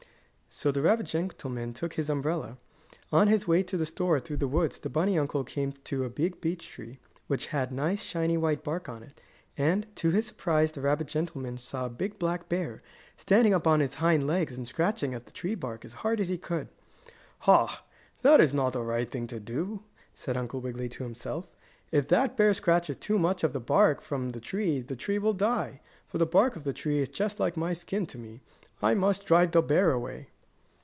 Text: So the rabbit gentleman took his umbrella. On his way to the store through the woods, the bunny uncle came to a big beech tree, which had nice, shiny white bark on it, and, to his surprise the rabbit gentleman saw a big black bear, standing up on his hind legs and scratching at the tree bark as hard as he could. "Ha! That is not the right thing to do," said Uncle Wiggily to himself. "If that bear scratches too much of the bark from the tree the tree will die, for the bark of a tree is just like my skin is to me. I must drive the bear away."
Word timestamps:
So 0.53 0.69
the 0.69 0.81
rabbit 0.81 1.05
gentleman 1.05 1.71
took 1.73 1.93
his 1.93 2.09
umbrella. 2.09 2.57
On 3.09 3.29
his 3.29 3.47
way 3.47 3.63
to 3.63 3.77
the 3.77 3.85
store 3.85 4.19
through 4.19 4.35
the 4.35 4.49
woods, 4.49 4.79
the 4.79 4.89
bunny 4.89 5.17
uncle 5.17 5.45
came 5.45 5.71
to 5.85 6.03
a 6.03 6.09
big 6.09 6.41
beech 6.41 6.67
tree, 6.67 6.99
which 7.27 7.47
had 7.47 7.71
nice, 7.71 8.03
shiny 8.03 8.37
white 8.37 8.61
bark 8.61 8.89
on 8.89 9.01
it, 9.01 9.21
and, 9.57 9.87
to 9.95 10.09
his 10.11 10.27
surprise 10.27 10.73
the 10.73 10.81
rabbit 10.81 11.07
gentleman 11.07 11.57
saw 11.57 11.85
a 11.85 11.89
big 11.89 12.19
black 12.19 12.49
bear, 12.49 12.81
standing 13.15 13.53
up 13.53 13.65
on 13.65 13.79
his 13.79 13.95
hind 13.95 14.27
legs 14.27 14.57
and 14.57 14.67
scratching 14.67 15.13
at 15.13 15.25
the 15.25 15.31
tree 15.31 15.55
bark 15.55 15.85
as 15.85 15.93
hard 15.93 16.19
as 16.19 16.27
he 16.27 16.37
could. 16.37 16.67
"Ha! 17.39 17.81
That 18.21 18.41
is 18.41 18.53
not 18.53 18.73
the 18.73 18.83
right 18.83 19.09
thing 19.09 19.27
to 19.27 19.39
do," 19.39 19.83
said 20.13 20.35
Uncle 20.35 20.59
Wiggily 20.59 20.89
to 20.89 21.03
himself. 21.03 21.47
"If 21.93 22.09
that 22.09 22.35
bear 22.35 22.53
scratches 22.53 22.97
too 22.97 23.17
much 23.17 23.45
of 23.45 23.53
the 23.53 23.61
bark 23.61 24.01
from 24.01 24.29
the 24.31 24.41
tree 24.41 24.81
the 24.81 24.97
tree 24.97 25.17
will 25.17 25.33
die, 25.33 25.79
for 26.09 26.17
the 26.17 26.25
bark 26.25 26.57
of 26.57 26.67
a 26.67 26.73
tree 26.73 26.99
is 26.99 27.07
just 27.07 27.39
like 27.39 27.55
my 27.55 27.71
skin 27.71 28.01
is 28.03 28.09
to 28.09 28.17
me. 28.17 28.41
I 28.81 28.93
must 28.95 29.25
drive 29.25 29.51
the 29.51 29.61
bear 29.61 29.91
away." 29.91 30.27